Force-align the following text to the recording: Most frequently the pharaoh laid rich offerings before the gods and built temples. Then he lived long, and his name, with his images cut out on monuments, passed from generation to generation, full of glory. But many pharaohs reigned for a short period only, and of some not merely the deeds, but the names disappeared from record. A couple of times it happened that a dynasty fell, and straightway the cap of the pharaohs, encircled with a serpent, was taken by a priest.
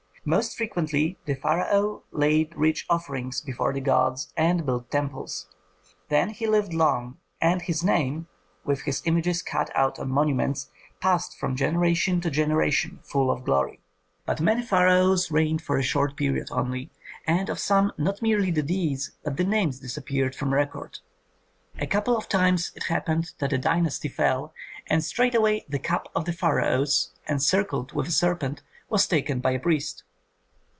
Most 0.23 0.55
frequently 0.55 1.17
the 1.25 1.33
pharaoh 1.33 2.03
laid 2.11 2.55
rich 2.55 2.85
offerings 2.91 3.41
before 3.41 3.73
the 3.73 3.81
gods 3.81 4.31
and 4.37 4.63
built 4.67 4.91
temples. 4.91 5.47
Then 6.09 6.29
he 6.29 6.45
lived 6.45 6.75
long, 6.75 7.17
and 7.41 7.59
his 7.59 7.83
name, 7.83 8.27
with 8.63 8.81
his 8.83 9.01
images 9.05 9.41
cut 9.41 9.71
out 9.75 9.97
on 9.97 10.09
monuments, 10.11 10.69
passed 10.99 11.35
from 11.39 11.55
generation 11.55 12.21
to 12.21 12.29
generation, 12.29 12.99
full 13.01 13.31
of 13.31 13.43
glory. 13.43 13.79
But 14.27 14.39
many 14.39 14.61
pharaohs 14.61 15.31
reigned 15.31 15.63
for 15.63 15.79
a 15.79 15.81
short 15.81 16.15
period 16.15 16.49
only, 16.51 16.91
and 17.25 17.49
of 17.49 17.57
some 17.57 17.91
not 17.97 18.21
merely 18.21 18.51
the 18.51 18.61
deeds, 18.61 19.13
but 19.23 19.37
the 19.37 19.43
names 19.43 19.79
disappeared 19.79 20.35
from 20.35 20.53
record. 20.53 20.99
A 21.79 21.87
couple 21.87 22.15
of 22.15 22.29
times 22.29 22.71
it 22.75 22.83
happened 22.83 23.31
that 23.39 23.53
a 23.53 23.57
dynasty 23.57 24.07
fell, 24.07 24.53
and 24.85 25.03
straightway 25.03 25.65
the 25.67 25.79
cap 25.79 26.05
of 26.15 26.25
the 26.25 26.33
pharaohs, 26.33 27.11
encircled 27.27 27.93
with 27.93 28.07
a 28.07 28.11
serpent, 28.11 28.61
was 28.87 29.07
taken 29.07 29.39
by 29.39 29.49
a 29.49 29.59
priest. 29.59 30.03